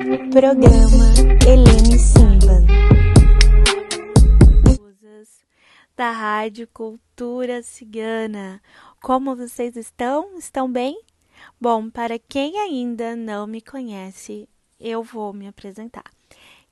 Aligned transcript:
Programa 0.00 1.12
Helene 1.46 1.98
Simban. 1.98 2.64
Da 5.94 6.10
Rádio 6.10 6.66
Cultura 6.68 7.62
Cigana. 7.62 8.62
Como 9.02 9.36
vocês 9.36 9.76
estão? 9.76 10.38
Estão 10.38 10.72
bem? 10.72 10.98
Bom, 11.60 11.90
para 11.90 12.18
quem 12.18 12.58
ainda 12.58 13.14
não 13.14 13.46
me 13.46 13.60
conhece, 13.60 14.48
eu 14.80 15.02
vou 15.02 15.34
me 15.34 15.46
apresentar. 15.46 16.04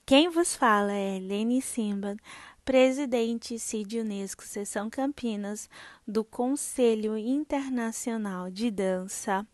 Quem 0.06 0.30
vos 0.30 0.56
fala 0.56 0.95
é 0.95 1.16
Helene 1.16 1.60
Simban, 1.60 2.16
presidente 2.64 3.58
CID 3.58 4.00
Unesco 4.00 4.42
Seção 4.42 4.88
Campinas 4.88 5.68
do 6.06 6.24
Conselho 6.24 7.14
Internacional 7.18 8.50
de 8.50 8.70
Dança, 8.70 9.46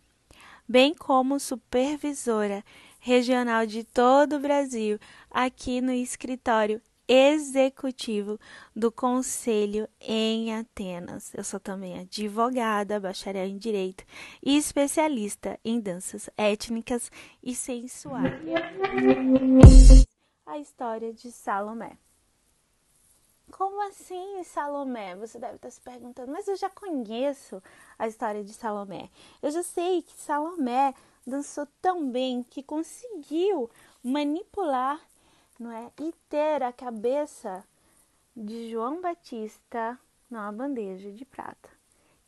bem 0.68 0.94
como 0.94 1.40
supervisora 1.40 2.64
regional 3.04 3.66
de 3.66 3.84
todo 3.84 4.36
o 4.36 4.40
Brasil, 4.40 4.98
aqui 5.30 5.82
no 5.82 5.92
escritório 5.92 6.80
executivo 7.06 8.40
do 8.74 8.90
Conselho 8.90 9.86
em 10.00 10.54
Atenas. 10.54 11.30
Eu 11.34 11.44
sou 11.44 11.60
também 11.60 11.98
advogada, 11.98 12.98
bacharel 12.98 13.44
em 13.44 13.58
Direito 13.58 14.04
e 14.42 14.56
especialista 14.56 15.60
em 15.62 15.78
danças 15.78 16.30
étnicas 16.34 17.12
e 17.42 17.54
sensuais. 17.54 18.32
A 20.46 20.58
história 20.58 21.12
de 21.12 21.30
Salomé. 21.30 21.98
Como 23.50 23.86
assim 23.86 24.42
Salomé? 24.44 25.14
Você 25.16 25.38
deve 25.38 25.56
estar 25.56 25.70
se 25.70 25.80
perguntando, 25.82 26.32
mas 26.32 26.48
eu 26.48 26.56
já 26.56 26.70
conheço 26.70 27.62
a 27.98 28.08
história 28.08 28.42
de 28.42 28.54
Salomé. 28.54 29.10
Eu 29.42 29.50
já 29.50 29.62
sei 29.62 30.00
que 30.00 30.18
Salomé 30.18 30.94
dançou 31.26 31.66
tão 31.80 32.10
bem 32.10 32.42
que 32.42 32.62
conseguiu 32.62 33.70
manipular 34.02 35.00
não 35.58 35.70
é, 35.70 35.90
e 36.00 36.12
ter 36.28 36.62
a 36.62 36.72
cabeça 36.72 37.64
de 38.36 38.70
João 38.70 39.00
Batista 39.00 39.98
numa 40.28 40.50
bandeja 40.50 41.12
de 41.12 41.24
prata. 41.24 41.68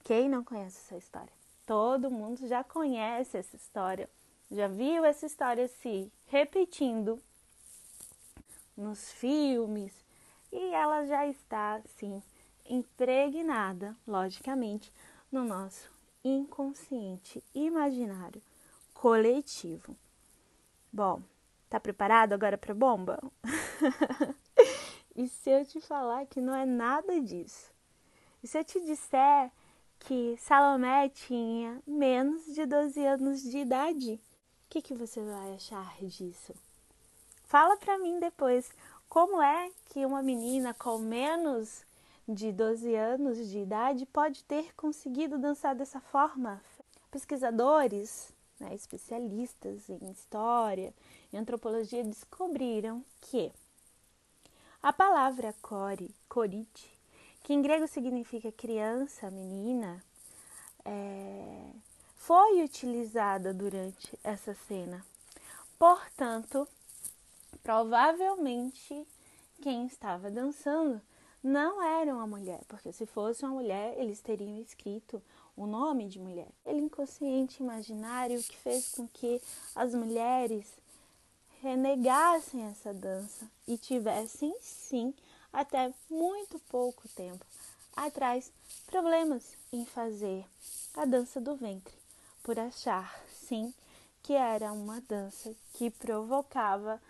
Quem 0.05 0.29
não 0.29 0.45
conhece 0.45 0.79
essa 0.79 0.97
história? 0.97 1.33
Todo 1.67 2.11
mundo 2.11 2.47
já 2.47 2.63
conhece 2.63 3.37
essa 3.37 3.57
história, 3.57 4.09
já 4.51 4.69
viu 4.69 5.05
essa 5.05 5.27
história 5.27 5.67
se 5.67 6.11
repetindo 6.27 7.21
nos 8.77 9.11
filmes 9.13 9.93
e 10.53 10.73
ela 10.73 11.05
já 11.05 11.27
está, 11.27 11.77
assim, 11.85 12.23
impregnada, 12.65 13.97
logicamente, 14.07 14.93
no 15.31 15.45
nosso 15.45 15.91
inconsciente 16.23 17.43
imaginário 17.53 18.41
coletivo. 19.07 19.97
Bom, 20.93 21.23
tá 21.71 21.79
preparado 21.79 22.33
agora 22.33 22.59
para 22.59 22.75
bomba? 22.75 23.23
e 25.15 25.29
se 25.29 25.49
eu 25.49 25.65
te 25.65 25.81
falar 25.81 26.27
que 26.27 26.41
não 26.41 26.53
é 26.53 26.67
nada 26.67 27.21
disso? 27.21 27.71
E 28.43 28.49
se 28.49 28.59
eu 28.59 28.65
te 28.65 28.81
disser 28.81 29.53
que 30.01 30.37
Salomé 30.39 31.09
tinha 31.09 31.81
menos 31.87 32.47
de 32.47 32.67
12 32.67 33.07
anos 33.07 33.43
de 33.45 33.59
idade? 33.59 34.15
O 34.15 34.71
que, 34.71 34.83
que 34.83 34.93
você 34.93 35.23
vai 35.23 35.55
achar 35.55 35.97
disso? 36.01 36.53
Fala 37.45 37.77
para 37.77 37.99
mim 37.99 38.19
depois 38.19 38.69
como 39.09 39.41
é 39.41 39.71
que 39.85 40.05
uma 40.05 40.21
menina 40.21 40.75
com 40.75 40.99
menos 40.99 41.87
de 42.29 42.51
12 42.51 42.93
anos 42.97 43.39
de 43.49 43.61
idade 43.61 44.05
pode 44.07 44.43
ter 44.43 44.75
conseguido 44.75 45.39
dançar 45.39 45.77
dessa 45.77 46.01
forma? 46.01 46.61
Pesquisadores 47.09 48.35
né, 48.59 48.75
especialistas 48.75 49.89
em 49.89 50.11
história 50.11 50.95
e 51.33 51.37
antropologia 51.37 52.03
descobriram 52.05 53.05
que 53.21 53.53
a 54.83 54.93
palavra 54.93 55.55
core, 55.61 56.15
corite, 56.29 56.97
que 57.43 57.53
em 57.53 57.63
grego 57.63 57.87
significa 57.87 58.53
criança, 58.53 59.31
menina, 59.31 60.03
é, 60.85 61.71
foi 62.15 62.63
utilizada 62.63 63.53
durante 63.53 64.19
essa 64.23 64.55
cena. 64.55 65.05
Portanto, 65.79 66.69
provavelmente 67.63 69.07
quem 69.61 69.87
estava 69.87 70.31
dançando 70.31 71.01
não 71.43 71.83
era 71.83 72.13
uma 72.15 72.27
mulher, 72.27 72.61
porque 72.67 72.93
se 72.93 73.07
fosse 73.07 73.45
uma 73.45 73.55
mulher, 73.55 73.99
eles 73.99 74.21
teriam 74.21 74.59
escrito 74.59 75.23
o 75.57 75.67
nome 75.67 76.09
de 76.09 76.19
mulher. 76.19 76.49
Ele 76.65 76.81
inconsciente 76.81 77.63
imaginário 77.63 78.43
que 78.43 78.57
fez 78.57 78.91
com 78.91 79.09
que 79.09 79.41
as 79.75 79.95
mulheres 79.95 80.67
renegassem 81.63 82.63
essa 82.65 82.93
dança 82.93 83.49
e 83.67 83.79
tivessem 83.79 84.55
sim 84.61 85.15
até 85.53 85.93
muito 86.11 86.59
pouco 86.69 87.09
tempo 87.09 87.45
atrás 87.97 88.53
problemas 88.87 89.57
em 89.73 89.87
fazer 89.87 90.45
a 90.95 91.05
dança 91.05 91.41
do 91.41 91.57
ventre 91.57 91.95
por 92.43 92.59
achar 92.59 93.19
sim 93.29 93.73
que 94.23 94.35
era 94.35 94.73
uma 94.73 95.01
dança 95.01 95.55
que 95.75 95.91
provocava 95.91 97.01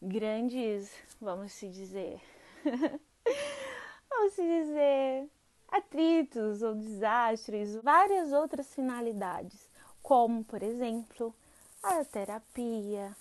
grandes, 0.00 0.90
vamos 1.20 1.52
se 1.52 1.68
dizer, 1.68 2.20
vamos 4.10 4.32
se 4.34 4.42
dizer, 4.42 5.28
atritos 5.68 6.62
ou 6.62 6.74
desastres, 6.74 7.74
várias 7.76 8.32
outras 8.32 8.72
finalidades, 8.74 9.68
como, 10.02 10.44
por 10.44 10.62
exemplo, 10.62 11.34
a 11.82 12.04
terapia, 12.04 13.16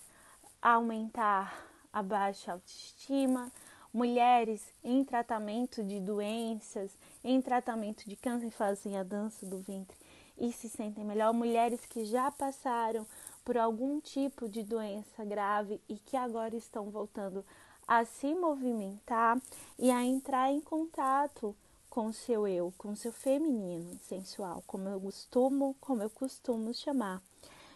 aumentar 0.61 1.67
a 1.91 2.01
baixa 2.01 2.53
autoestima, 2.53 3.51
mulheres 3.94 4.73
em 4.84 5.03
tratamento 5.03 5.84
de 5.84 6.00
doenças, 6.00 6.97
em 7.23 7.41
tratamento 7.41 8.07
de 8.07 8.16
câncer 8.16 8.51
fazem 8.51 8.97
a 8.97 9.03
dança 9.03 9.45
do 9.45 9.59
ventre 9.59 9.97
e 10.38 10.51
se 10.51 10.67
sentem 10.67 11.05
melhor, 11.05 11.34
mulheres 11.34 11.85
que 11.85 12.03
já 12.05 12.29
passaram 12.31 13.07
por 13.44 13.57
algum 13.57 14.00
tipo 14.00 14.50
de 14.50 14.63
doença 14.63 15.23
grave 15.23 15.79
e 15.88 15.97
que 15.97 16.17
agora 16.17 16.55
estão 16.55 16.89
voltando 16.89 17.45
a 17.88 18.03
se 18.03 18.34
movimentar 18.34 19.39
e 19.78 19.91
a 19.91 20.03
entrar 20.03 20.51
em 20.51 20.59
contato 20.59 21.55
com 21.95 22.11
seu 22.11 22.45
eu, 22.45 22.73
com 22.78 22.94
seu 22.94 23.13
feminino 23.13 23.97
sensual, 24.01 24.61
como 24.67 24.89
eu 24.89 25.00
costumo, 25.00 25.78
como 25.79 26.03
eu 26.03 26.09
costumo 26.09 26.73
chamar 26.73 27.23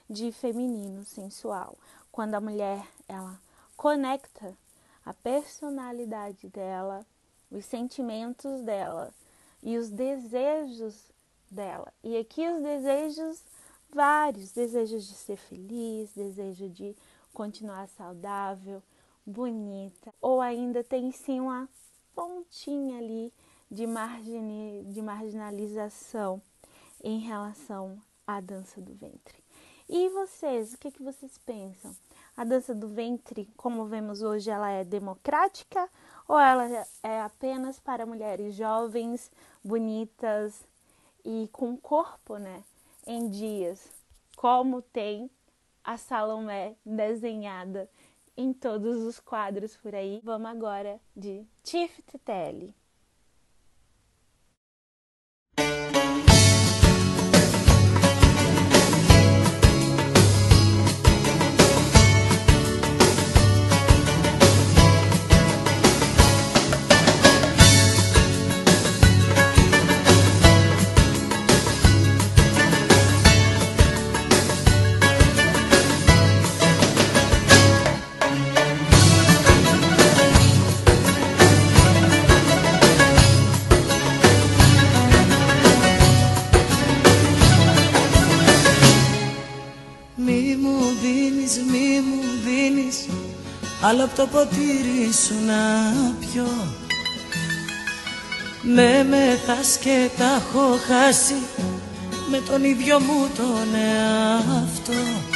de 0.09 0.29
feminino 0.33 1.05
sensual. 1.05 1.77
Quando 2.11 2.35
a 2.35 2.41
mulher 2.41 2.85
ela 3.07 3.39
conecta 3.77 4.53
a 5.05 5.13
personalidade 5.13 6.49
dela, 6.49 7.05
os 7.49 7.63
sentimentos 7.63 8.61
dela 8.63 9.13
e 9.63 9.77
os 9.77 9.89
desejos 9.89 11.01
dela. 11.49 11.93
E 12.03 12.17
aqui 12.17 12.45
os 12.45 12.61
desejos 12.61 13.41
vários, 13.89 14.51
desejos 14.51 15.07
de 15.07 15.13
ser 15.13 15.37
feliz, 15.37 16.11
desejo 16.13 16.67
de 16.67 16.93
continuar 17.33 17.87
saudável, 17.87 18.83
bonita, 19.25 20.13
ou 20.21 20.41
ainda 20.41 20.83
tem 20.83 21.09
sim 21.09 21.39
uma 21.39 21.69
pontinha 22.13 22.97
ali 22.97 23.31
de, 23.69 23.85
margine, 23.85 24.83
de 24.85 25.01
marginalização 25.01 26.41
em 27.03 27.19
relação 27.19 28.01
à 28.25 28.41
dança 28.41 28.81
do 28.81 28.93
ventre. 28.93 29.43
E 29.87 30.07
vocês, 30.09 30.73
o 30.73 30.77
que, 30.77 30.91
que 30.91 31.01
vocês 31.01 31.37
pensam? 31.39 31.95
A 32.37 32.43
dança 32.43 32.75
do 32.75 32.87
ventre, 32.87 33.49
como 33.57 33.85
vemos 33.85 34.21
hoje, 34.21 34.49
ela 34.49 34.69
é 34.69 34.83
democrática 34.83 35.89
ou 36.27 36.39
ela 36.39 36.85
é 37.01 37.21
apenas 37.21 37.79
para 37.79 38.05
mulheres 38.05 38.55
jovens, 38.55 39.31
bonitas 39.63 40.63
e 41.25 41.49
com 41.51 41.75
corpo, 41.75 42.37
né, 42.37 42.63
em 43.05 43.27
dias, 43.29 43.89
como 44.35 44.81
tem 44.81 45.29
a 45.83 45.97
Salomé 45.97 46.75
desenhada 46.85 47.89
em 48.37 48.53
todos 48.53 49.01
os 49.03 49.19
quadros 49.19 49.75
por 49.75 49.95
aí. 49.95 50.21
Vamos 50.23 50.49
agora 50.49 50.99
de 51.15 51.45
Tiff 51.63 52.01
Telly. 52.19 52.78
Άλλο 93.81 94.03
από 94.03 94.15
το 94.15 94.27
ποτήρι 94.27 95.13
σου 95.25 95.33
να 95.45 95.93
πιω. 96.19 96.47
Με 98.61 99.03
μεθάς 99.09 99.77
και 99.77 100.09
τα 100.17 100.25
έχω 100.25 100.77
χάσει. 100.87 101.35
Με 102.31 102.41
τον 102.49 102.63
ίδιο 102.63 102.99
μου 102.99 103.27
τον 103.37 103.75
εαυτό. 103.75 105.27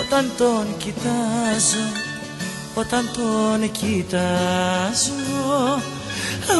Όταν 0.00 0.30
τον 0.38 0.76
κοιτάζω 0.78 1.86
Όταν 2.74 3.10
τον 3.16 3.70
κοιτάζω 3.70 5.12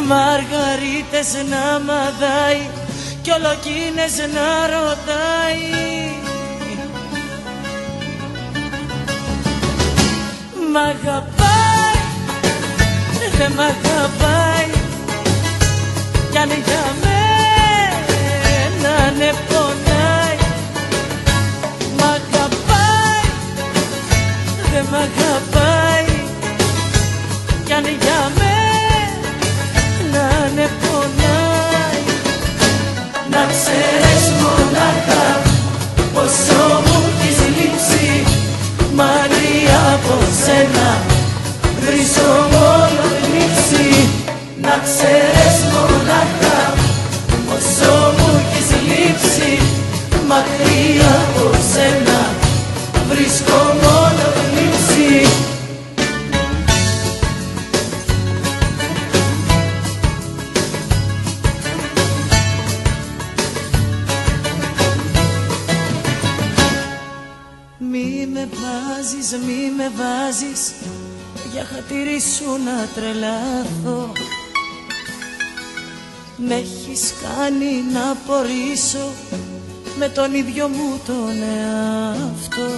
Μαργαρίτες 0.06 1.34
να 1.50 1.78
μαδάει 1.78 2.68
Κι 3.22 3.30
ολοκίνες 3.30 4.16
να 4.34 4.66
ρωτάει 4.66 6.33
Μ' 10.74 10.76
αγαπάει, 10.76 12.00
δεν 13.36 13.52
μ' 13.52 13.60
αγαπάει. 13.60 14.70
Κι 16.30 16.38
αν 16.38 16.48
για 16.48 16.84
μένα 17.02 18.94
ναι 19.18 19.30
πονάει 19.48 20.36
Μ' 21.96 22.02
αγαπάει, 22.02 23.28
δεν 24.72 24.84
μ' 24.90 24.94
αγαπάει 24.94 25.53
να 45.04 45.10
ξέρεις 45.10 45.64
μονάχα 45.72 46.74
πόσο 47.46 48.12
μου 48.16 48.40
έχεις 48.40 48.70
λείψει 48.88 49.58
μακριά 50.28 51.14
από 51.14 51.50
σένα 51.72 52.34
βρίσκω 53.08 53.56
μόνο 53.82 54.26
λήψη 54.54 55.28
Μη 67.78 68.28
με 68.32 68.48
βάζεις, 68.52 69.30
μη 69.46 69.72
με 69.76 69.90
βάζεις 69.96 70.72
Για 71.52 71.64
χατήρι 71.64 72.20
σου 72.20 72.44
να 72.64 72.88
τρελαθώ 72.94 74.12
Με 76.36 76.54
έχεις 76.54 77.14
κάνει 77.22 77.92
να 77.92 78.10
απορρίσω 78.10 79.12
Με 79.98 80.08
τον 80.08 80.34
ίδιο 80.34 80.68
μου 80.68 81.00
τον 81.06 81.42
εαυτό. 81.42 82.68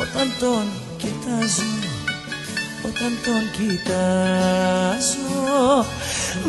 Όταν 0.00 0.32
τον 0.38 0.64
κοιτάζω 0.96 1.62
Όταν 2.84 3.18
τον 3.24 3.50
κοιτάζω 3.56 5.18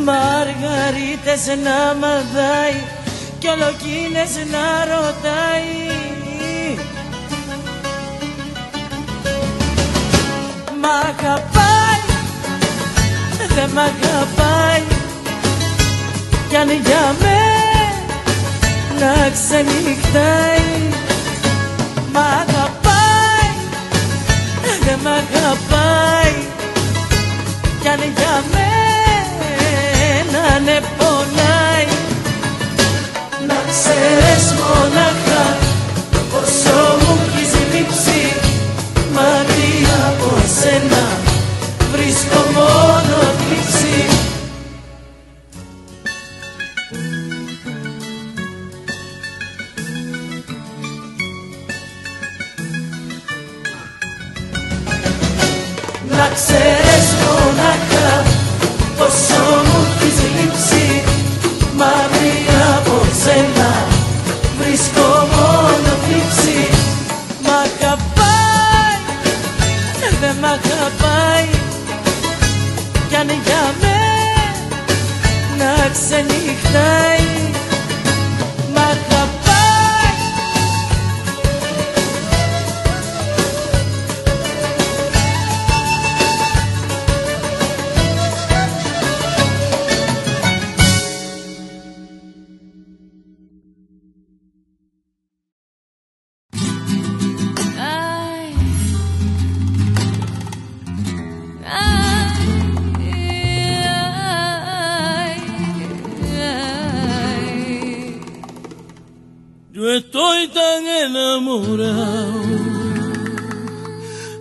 Μαργαρίτες 0.04 1.46
να 1.46 1.94
μαδάει 1.94 2.82
Κι 3.38 3.46
ολοκίνες 3.48 4.30
να 4.50 4.84
ρωτάει. 4.84 5.90
Μ' 10.80 11.06
αγαπάει, 11.06 12.02
δεν 13.54 13.70
μ' 13.70 13.78
αγαπάει 13.78 14.91
Κι 16.52 16.58
αν 16.58 16.70
για 16.70 17.16
μένα 17.20 19.12
ξενυχτάει 19.32 20.68
Μ' 22.12 22.16
αγαπάει, 22.16 23.52
δεν 24.84 24.98
μ' 25.02 25.06
αγαπάει. 25.06 26.36
Κι 27.80 27.88
αν 27.88 28.00
για 28.16 28.44
μένα 28.52 30.42
ναι 30.64 30.91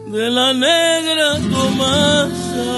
de 0.08 0.30
la 0.30 0.54
negra 0.54 1.38
Tomasa 1.52 2.72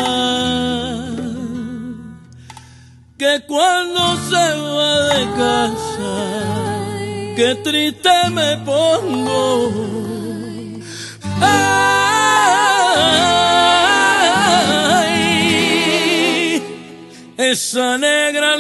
que 3.18 3.42
cuando 3.48 4.18
se 4.30 4.46
va 4.76 4.94
de 5.14 5.24
casa, 5.38 6.16
qué 7.36 7.56
triste 7.64 8.10
me 8.32 8.58
pongo. 8.66 9.72
Ay, 11.40 12.24
esa 17.38 17.98
negra 18.00 18.58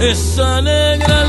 esa 0.00 0.62
negra 0.62 1.19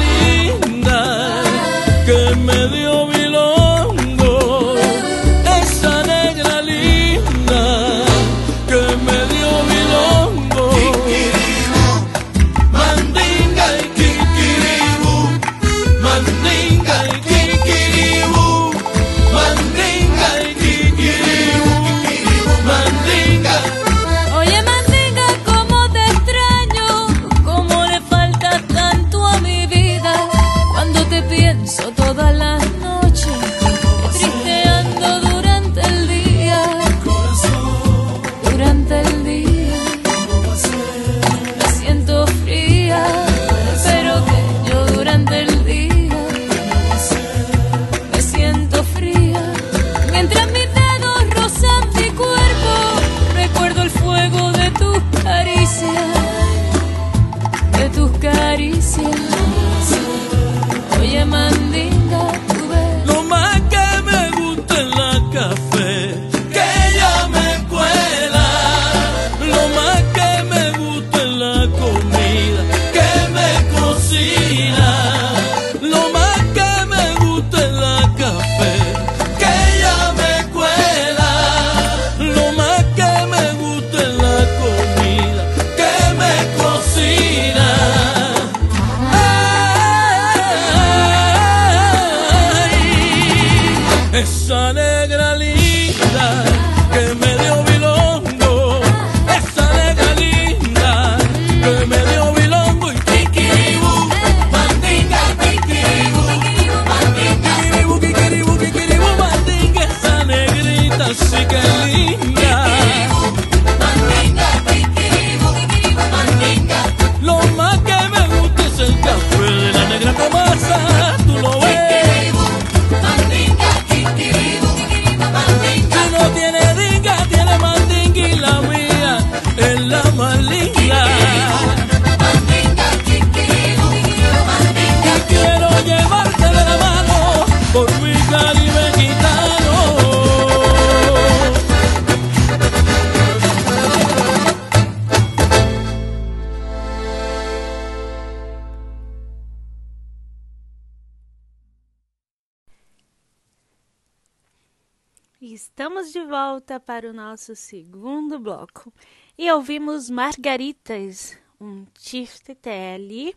Estamos 155.44 156.12
de 156.12 156.24
volta 156.24 156.80
para 156.80 157.10
o 157.10 157.14
nosso 157.14 157.56
segundo 157.56 158.38
bloco 158.38 158.94
e 159.36 159.52
ouvimos 159.52 160.08
Margaritas, 160.08 161.36
um 161.60 161.84
tiftetele 161.96 163.36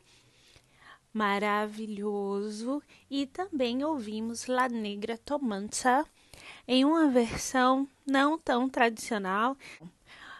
maravilhoso 1.14 2.82
e 3.10 3.24
também 3.24 3.82
ouvimos 3.82 4.46
La 4.46 4.68
Negra 4.68 5.16
Tomanza 5.16 6.04
em 6.68 6.84
uma 6.84 7.08
versão 7.08 7.88
não 8.06 8.36
tão 8.36 8.68
tradicional. 8.68 9.56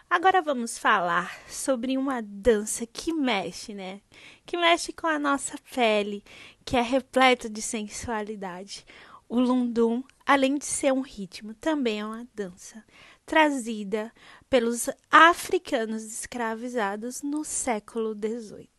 Agora 0.07 0.43
vamos 0.43 0.77
falar 0.77 1.35
sobre 1.49 1.97
uma 1.97 2.21
dança 2.21 2.85
que 2.85 3.11
mexe, 3.11 3.73
né? 3.73 4.01
Que 4.45 4.55
mexe 4.55 4.93
com 4.93 5.07
a 5.07 5.17
nossa 5.17 5.57
pele, 5.73 6.23
que 6.63 6.77
é 6.77 6.81
repleta 6.81 7.49
de 7.49 7.59
sensualidade. 7.59 8.85
O 9.27 9.39
lundum, 9.39 10.03
além 10.25 10.57
de 10.57 10.65
ser 10.65 10.93
um 10.93 11.01
ritmo, 11.01 11.53
também 11.55 11.99
é 11.99 12.05
uma 12.05 12.27
dança 12.33 12.83
trazida 13.25 14.11
pelos 14.49 14.87
africanos 15.09 16.03
escravizados 16.03 17.21
no 17.23 17.43
século 17.43 18.13
XVIII. 18.13 18.69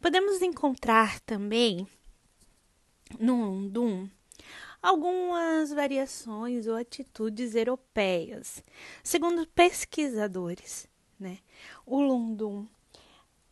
Podemos 0.00 0.40
encontrar 0.42 1.18
também 1.20 1.86
no 3.18 3.34
lundum 3.34 4.08
algumas 4.80 5.70
variações 5.70 6.68
ou 6.68 6.76
atitudes 6.76 7.56
europeias. 7.56 8.62
Segundo 9.02 9.46
pesquisadores, 9.48 10.88
né, 11.18 11.38
o 11.84 12.00
lundum 12.00 12.64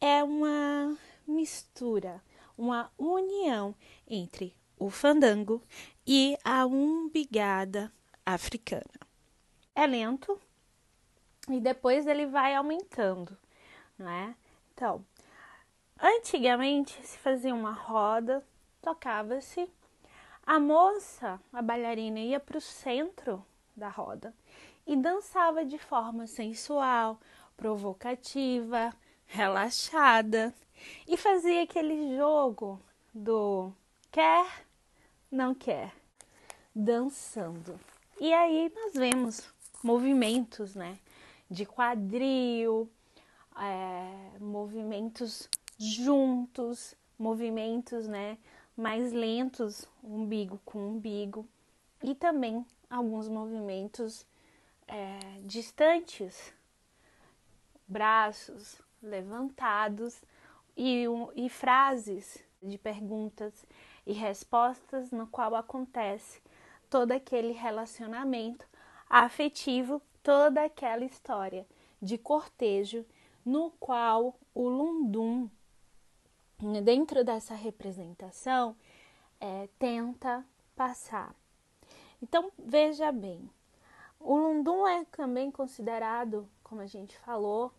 é 0.00 0.22
uma 0.22 0.96
mistura, 1.26 2.22
uma 2.56 2.92
união 2.96 3.74
entre 4.06 4.54
o 4.78 4.88
fandango 4.88 5.62
e 6.06 6.38
a 6.44 6.64
umbigada 6.64 7.92
africana. 8.24 8.84
É 9.74 9.86
lento 9.86 10.40
e 11.48 11.58
depois 11.58 12.06
ele 12.06 12.26
vai 12.26 12.54
aumentando, 12.54 13.36
não 13.98 14.08
é? 14.08 14.34
Então, 14.72 15.04
antigamente 16.00 16.92
se 17.04 17.18
fazia 17.18 17.54
uma 17.54 17.72
roda, 17.72 18.44
tocava-se, 18.80 19.68
a 20.46 20.60
moça, 20.60 21.40
a 21.52 21.60
bailarina, 21.60 22.20
ia 22.20 22.38
para 22.38 22.58
o 22.58 22.60
centro 22.60 23.44
da 23.76 23.88
roda 23.88 24.32
e 24.86 24.96
dançava 24.96 25.64
de 25.64 25.78
forma 25.78 26.28
sensual, 26.28 27.18
provocativa, 27.56 28.94
relaxada 29.26 30.54
e 31.06 31.16
fazia 31.16 31.64
aquele 31.64 32.16
jogo 32.16 32.80
do 33.12 33.72
quer 34.12 34.66
não 35.30 35.54
quer, 35.54 35.92
dançando. 36.76 37.80
E 38.20 38.34
aí 38.34 38.70
nós 38.74 38.92
vemos 38.92 39.48
movimentos, 39.82 40.74
né? 40.74 40.98
De 41.50 41.64
quadril, 41.64 42.90
é, 43.58 44.38
movimentos 44.38 45.48
juntos, 45.78 46.94
movimentos, 47.18 48.06
né? 48.06 48.36
Mais 48.76 49.10
lentos, 49.14 49.88
umbigo 50.04 50.60
com 50.66 50.78
umbigo, 50.90 51.48
e 52.02 52.14
também 52.14 52.64
alguns 52.90 53.26
movimentos 53.26 54.26
é, 54.86 55.18
distantes, 55.44 56.52
braços 57.88 58.82
levantados 59.02 60.20
e, 60.76 61.06
e 61.34 61.48
frases 61.48 62.44
de 62.62 62.76
perguntas 62.76 63.64
e 64.06 64.12
respostas 64.12 65.10
no 65.10 65.26
qual 65.26 65.54
acontece 65.54 66.44
todo 66.88 67.12
aquele 67.12 67.52
relacionamento 67.52 68.66
afetivo, 69.08 70.00
toda 70.22 70.64
aquela 70.64 71.04
história 71.04 71.66
de 72.00 72.18
cortejo 72.18 73.04
no 73.44 73.70
qual 73.78 74.38
o 74.54 74.68
Lundum, 74.68 75.48
dentro 76.82 77.22
dessa 77.22 77.54
representação, 77.54 78.76
é, 79.40 79.68
tenta 79.78 80.44
passar. 80.74 81.34
Então, 82.20 82.50
veja 82.58 83.12
bem, 83.12 83.48
o 84.18 84.36
Lundum 84.36 84.86
é 84.86 85.04
também 85.04 85.50
considerado, 85.50 86.48
como 86.64 86.80
a 86.80 86.86
gente 86.86 87.16
falou, 87.18 87.72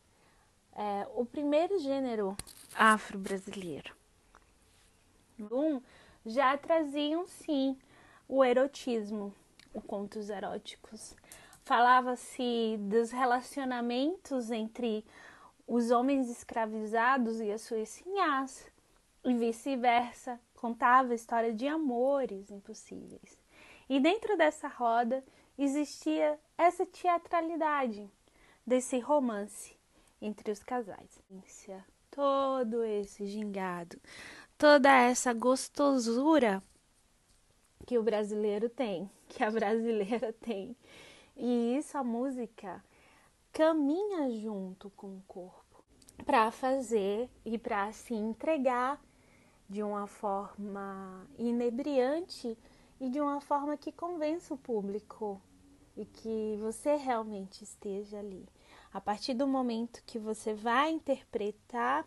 é, 0.74 1.08
o 1.16 1.26
primeiro 1.26 1.80
gênero 1.80 2.38
afro-brasileiro. 2.76 3.96
Lundum 5.40 5.82
já 6.26 6.58
traziam 6.58 7.26
sim 7.28 7.78
o 8.28 8.44
erotismo, 8.44 9.34
os 9.74 9.84
contos 9.84 10.30
eróticos. 10.30 11.16
Falava-se 11.64 12.78
dos 12.80 13.12
relacionamentos 13.12 14.52
entre 14.52 15.06
os 15.68 15.92
homens 15.92 16.30
escravizados 16.30 17.40
e 17.40 17.52
as 17.52 17.62
suas 17.62 17.90
sinhás, 17.90 18.72
e 19.24 19.34
vice-versa. 19.34 20.40
Contava 20.56 21.12
a 21.12 21.16
história 21.16 21.54
de 21.54 21.68
amores 21.68 22.50
impossíveis. 22.50 23.44
E 23.90 24.00
dentro 24.00 24.36
dessa 24.38 24.68
roda 24.68 25.24
existia 25.58 26.40
essa 26.58 26.86
teatralidade 26.86 28.10
desse 28.66 29.00
romance 29.00 29.78
entre 30.22 30.52
os 30.52 30.64
casais. 30.64 31.22
Todo 32.10 32.84
esse 32.84 33.28
gingado, 33.28 34.00
toda 34.58 34.90
essa 34.92 35.34
gostosura 35.34 36.64
que 37.88 37.98
o 37.98 38.04
brasileiro 38.04 38.70
tem, 38.70 39.10
que 39.30 39.44
a 39.44 39.50
brasileira 39.50 40.32
tem. 40.34 40.76
E 41.36 41.78
isso 41.78 41.98
a 41.98 42.04
música 42.04 42.84
caminha 43.52 44.30
junto 44.40 44.92
com 44.92 45.08
o 45.08 45.24
corpo 45.28 45.84
para 46.26 46.52
fazer 46.52 47.30
e 47.46 47.58
para 47.58 47.92
se 47.94 48.14
entregar 48.14 49.02
de 49.70 49.82
uma 49.82 50.06
forma 50.06 51.26
inebriante 51.40 52.58
e 53.00 53.10
de 53.10 53.22
uma 53.22 53.40
forma 53.40 53.78
que 53.78 53.92
convença 53.92 54.54
o 54.54 54.58
público 54.58 55.42
e 55.96 56.06
que 56.06 56.58
você 56.60 56.96
realmente 56.96 57.64
esteja 57.64 58.20
ali. 58.20 58.46
A 58.92 59.00
partir 59.00 59.34
do 59.34 59.48
momento 59.48 60.04
que 60.06 60.20
você 60.20 60.54
vai 60.54 60.92
interpretar 60.92 62.06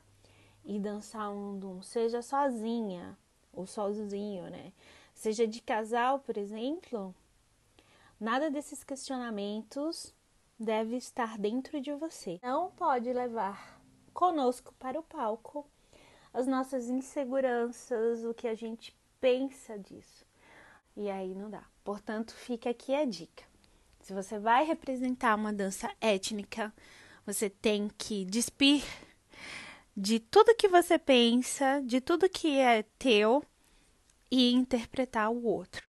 e 0.64 0.78
dançar 0.78 1.30
um 1.30 1.58
dum, 1.58 1.80
seja 1.80 2.20
sozinha 2.20 3.16
ou 3.52 3.66
sozinho, 3.66 4.50
né? 4.50 4.72
Seja 5.20 5.46
de 5.46 5.60
casal, 5.60 6.20
por 6.20 6.38
exemplo, 6.38 7.14
nada 8.18 8.50
desses 8.50 8.82
questionamentos 8.82 10.14
deve 10.58 10.96
estar 10.96 11.36
dentro 11.36 11.78
de 11.78 11.92
você. 11.92 12.40
Não 12.42 12.70
pode 12.70 13.12
levar 13.12 13.78
conosco 14.14 14.72
para 14.78 14.98
o 14.98 15.02
palco 15.02 15.68
as 16.32 16.46
nossas 16.46 16.88
inseguranças, 16.88 18.24
o 18.24 18.32
que 18.32 18.48
a 18.48 18.54
gente 18.54 18.96
pensa 19.20 19.78
disso. 19.78 20.24
E 20.96 21.10
aí 21.10 21.34
não 21.34 21.50
dá. 21.50 21.66
Portanto, 21.84 22.32
fica 22.32 22.70
aqui 22.70 22.94
a 22.94 23.04
dica. 23.04 23.44
Se 24.00 24.14
você 24.14 24.38
vai 24.38 24.64
representar 24.64 25.34
uma 25.34 25.52
dança 25.52 25.94
étnica, 26.00 26.72
você 27.26 27.50
tem 27.50 27.90
que 27.98 28.24
despir 28.24 28.82
de 29.94 30.18
tudo 30.18 30.56
que 30.56 30.66
você 30.66 30.98
pensa, 30.98 31.82
de 31.84 32.00
tudo 32.00 32.26
que 32.26 32.56
é 32.56 32.84
teu 32.98 33.44
e 34.30 34.52
interpretar 34.52 35.30
o 35.30 35.44
outro. 35.44 35.89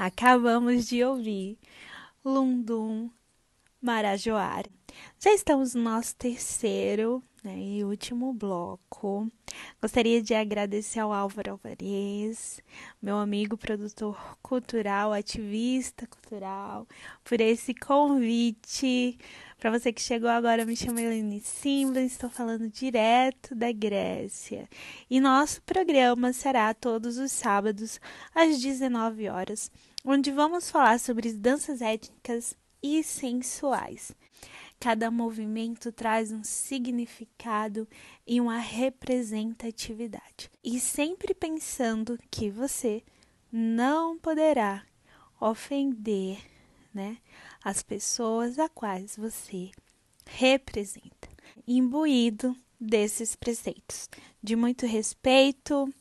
Acabamos 0.00 0.86
de 0.86 1.04
ouvir 1.04 1.58
Lundum 2.24 3.10
Marajoara. 3.82 4.70
Já 5.18 5.30
estamos 5.34 5.74
no 5.74 5.82
nosso 5.82 6.16
terceiro 6.16 7.22
né, 7.44 7.58
e 7.58 7.84
último 7.84 8.32
bloco. 8.32 9.30
Gostaria 9.80 10.22
de 10.22 10.32
agradecer 10.34 11.00
ao 11.00 11.12
Álvaro 11.12 11.52
Alvarez, 11.52 12.62
meu 13.00 13.18
amigo 13.18 13.58
produtor 13.58 14.18
cultural, 14.42 15.12
ativista 15.12 16.06
cultural, 16.06 16.86
por 17.22 17.38
esse 17.38 17.74
convite. 17.74 19.18
Para 19.58 19.70
você 19.70 19.92
que 19.92 20.00
chegou 20.00 20.30
agora, 20.30 20.64
me 20.64 20.74
chamo 20.74 20.98
Helene 20.98 21.40
Simba, 21.40 22.00
estou 22.00 22.30
falando 22.30 22.70
direto 22.70 23.54
da 23.54 23.70
Grécia. 23.70 24.66
E 25.10 25.20
nosso 25.20 25.60
programa 25.62 26.32
será 26.32 26.72
todos 26.72 27.18
os 27.18 27.30
sábados 27.30 28.00
às 28.34 28.58
19 28.60 29.28
horas 29.28 29.70
onde 30.04 30.30
vamos 30.30 30.70
falar 30.70 30.98
sobre 30.98 31.32
danças 31.32 31.80
étnicas 31.82 32.56
e 32.82 33.02
sensuais. 33.02 34.12
Cada 34.78 35.10
movimento 35.10 35.92
traz 35.92 36.32
um 36.32 36.42
significado 36.42 37.86
e 38.26 38.40
uma 38.40 38.56
representatividade. 38.58 40.50
E 40.64 40.80
sempre 40.80 41.34
pensando 41.34 42.18
que 42.30 42.48
você 42.48 43.02
não 43.52 44.18
poderá 44.18 44.82
ofender 45.38 46.38
né, 46.94 47.18
as 47.62 47.82
pessoas 47.82 48.58
a 48.58 48.70
quais 48.70 49.16
você 49.16 49.70
representa. 50.26 51.28
Imbuído 51.66 52.56
desses 52.80 53.36
preceitos 53.36 54.08
de 54.42 54.56
muito 54.56 54.86
respeito 54.86 55.92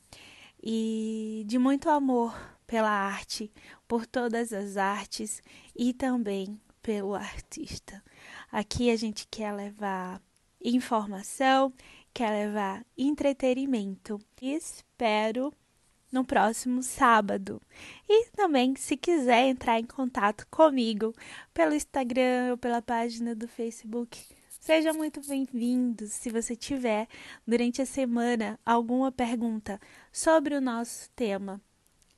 e 0.63 1.43
de 1.45 1.59
muito 1.59 1.89
amor 1.89 2.33
pela 2.69 2.91
arte, 2.91 3.51
por 3.87 4.05
todas 4.05 4.53
as 4.53 4.77
artes 4.77 5.41
e 5.75 5.91
também 5.91 6.61
pelo 6.83 7.15
artista. 7.15 8.03
Aqui 8.51 8.91
a 8.91 8.95
gente 8.95 9.27
quer 9.27 9.51
levar 9.51 10.21
informação, 10.63 11.73
quer 12.13 12.29
levar 12.29 12.85
entretenimento. 12.95 14.19
Espero 14.39 15.51
no 16.11 16.23
próximo 16.23 16.83
sábado. 16.83 17.59
E 18.07 18.29
também, 18.35 18.75
se 18.75 18.95
quiser 18.95 19.47
entrar 19.47 19.79
em 19.79 19.85
contato 19.85 20.45
comigo 20.51 21.11
pelo 21.51 21.73
Instagram 21.73 22.51
ou 22.51 22.57
pela 22.57 22.83
página 22.83 23.33
do 23.33 23.47
Facebook, 23.47 24.23
seja 24.59 24.93
muito 24.93 25.19
bem-vindo. 25.27 26.05
Se 26.05 26.29
você 26.29 26.55
tiver 26.55 27.07
durante 27.47 27.81
a 27.81 27.85
semana 27.87 28.59
alguma 28.63 29.11
pergunta 29.11 29.81
sobre 30.11 30.53
o 30.53 30.61
nosso 30.61 31.09
tema 31.15 31.59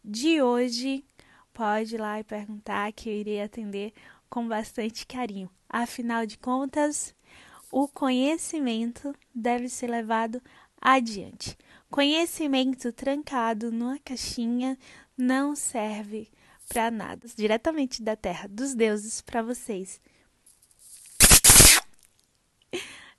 de 0.04 0.42
hoje, 0.42 1.06
pode 1.54 1.96
ir 1.96 2.00
lá 2.00 2.20
e 2.20 2.24
perguntar 2.24 2.92
que 2.92 3.10
eu 3.10 3.14
irei 3.14 3.42
atender 3.42 3.94
com 4.30 4.48
bastante 4.48 5.06
carinho. 5.06 5.50
Afinal 5.70 6.26
de 6.26 6.38
contas, 6.38 7.16
o 7.72 7.88
conhecimento 7.88 9.16
deve 9.34 9.70
ser 9.70 9.88
levado 9.88 10.42
adiante. 10.82 11.58
Conhecimento 11.90 12.92
trancado 12.92 13.72
numa 13.72 14.00
caixinha 14.00 14.78
não 15.18 15.56
serve 15.56 16.30
para 16.68 16.90
nada. 16.90 17.28
Diretamente 17.36 18.02
da 18.02 18.16
terra 18.16 18.48
dos 18.48 18.74
deuses 18.74 19.22
para 19.22 19.42
vocês. 19.42 20.02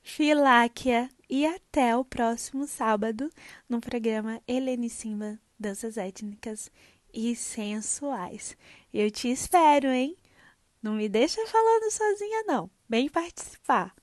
Filáquia 0.02 1.08
e 1.28 1.46
até 1.46 1.96
o 1.96 2.04
próximo 2.04 2.66
sábado 2.66 3.30
no 3.68 3.80
programa 3.80 4.42
Helene 4.46 4.90
Simba 4.90 5.38
Danças 5.62 5.96
Étnicas 5.96 6.70
e 7.14 7.36
sensuais. 7.36 8.56
Eu 8.92 9.10
te 9.12 9.30
espero, 9.30 9.86
hein? 9.86 10.16
Não 10.82 10.94
me 10.94 11.08
deixa 11.08 11.40
falando 11.46 11.90
sozinha, 11.92 12.42
não. 12.48 12.68
Vem 12.88 13.08
participar. 13.08 13.94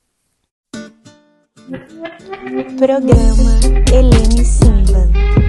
Programa 2.77 3.59
Helene 3.93 4.45
Simba. 4.45 5.48